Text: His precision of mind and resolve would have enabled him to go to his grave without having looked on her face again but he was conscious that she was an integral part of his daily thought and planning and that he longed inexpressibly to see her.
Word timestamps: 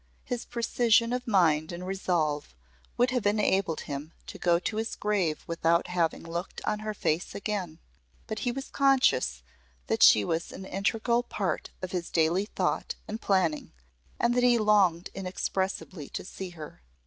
His 0.23 0.45
precision 0.45 1.13
of 1.13 1.27
mind 1.27 1.71
and 1.71 1.85
resolve 1.85 2.55
would 2.97 3.11
have 3.11 3.27
enabled 3.27 3.81
him 3.81 4.13
to 4.25 4.39
go 4.39 4.57
to 4.57 4.77
his 4.77 4.95
grave 4.95 5.43
without 5.45 5.85
having 5.89 6.23
looked 6.23 6.59
on 6.65 6.79
her 6.79 6.95
face 6.95 7.35
again 7.35 7.77
but 8.25 8.39
he 8.39 8.51
was 8.51 8.71
conscious 8.71 9.43
that 9.85 10.01
she 10.01 10.25
was 10.25 10.51
an 10.51 10.65
integral 10.65 11.21
part 11.21 11.69
of 11.83 11.91
his 11.91 12.09
daily 12.09 12.45
thought 12.45 12.95
and 13.07 13.21
planning 13.21 13.73
and 14.19 14.33
that 14.33 14.41
he 14.41 14.57
longed 14.57 15.11
inexpressibly 15.13 16.09
to 16.09 16.25
see 16.25 16.49
her. 16.49 16.81